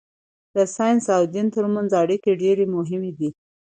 د 0.55 0.57
ساینس 0.75 1.05
او 1.17 1.23
دین 1.33 1.47
ترمنځ 1.55 1.89
اړیکه 2.01 2.29
ډېره 2.41 2.63
مهمه 2.75 3.11
ده. 3.19 3.29